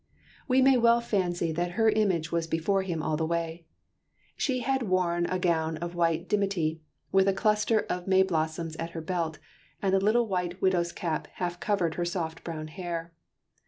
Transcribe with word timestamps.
We 0.47 0.63
may 0.63 0.77
well 0.77 0.99
fancy 0.99 1.51
that 1.51 1.73
her 1.73 1.89
image 1.91 2.31
was 2.31 2.47
before 2.47 2.81
him 2.81 3.03
all 3.03 3.15
the 3.17 3.23
way. 3.27 3.67
She 4.35 4.61
had 4.61 4.81
worn 4.81 5.27
a 5.27 5.37
gown 5.37 5.77
of 5.77 5.93
white 5.93 6.27
dimity, 6.27 6.81
with 7.11 7.27
a 7.27 7.33
cluster 7.33 7.81
of 7.81 8.07
Mayblossoms 8.07 8.75
at 8.79 8.89
her 8.97 9.01
belt, 9.01 9.37
and 9.79 9.93
a 9.93 9.99
little 9.99 10.25
white 10.27 10.59
widow's 10.59 10.91
cap 10.91 11.27
half 11.35 11.59
covered 11.59 11.93
her 12.01 12.05
soft 12.05 12.43
brown 12.43 12.69
hair. 12.69 13.13